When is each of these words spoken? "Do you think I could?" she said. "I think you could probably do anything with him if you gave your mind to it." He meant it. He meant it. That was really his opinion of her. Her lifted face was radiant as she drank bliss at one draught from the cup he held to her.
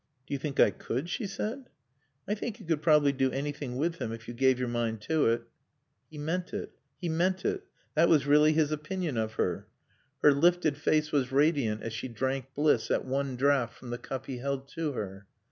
"Do 0.25 0.33
you 0.33 0.39
think 0.39 0.59
I 0.59 0.71
could?" 0.71 1.11
she 1.11 1.27
said. 1.27 1.69
"I 2.27 2.33
think 2.33 2.59
you 2.59 2.65
could 2.65 2.81
probably 2.81 3.11
do 3.11 3.29
anything 3.31 3.77
with 3.77 3.97
him 3.97 4.11
if 4.11 4.27
you 4.27 4.33
gave 4.33 4.57
your 4.57 4.67
mind 4.67 4.99
to 5.01 5.27
it." 5.27 5.43
He 6.09 6.17
meant 6.17 6.55
it. 6.55 6.71
He 6.99 7.07
meant 7.07 7.45
it. 7.45 7.67
That 7.93 8.09
was 8.09 8.25
really 8.25 8.53
his 8.53 8.71
opinion 8.71 9.15
of 9.15 9.33
her. 9.33 9.67
Her 10.23 10.33
lifted 10.33 10.75
face 10.75 11.11
was 11.11 11.31
radiant 11.31 11.83
as 11.83 11.93
she 11.93 12.07
drank 12.07 12.47
bliss 12.55 12.89
at 12.89 13.05
one 13.05 13.35
draught 13.35 13.75
from 13.75 13.91
the 13.91 13.99
cup 13.99 14.25
he 14.25 14.39
held 14.39 14.67
to 14.69 14.93
her. 14.93 15.27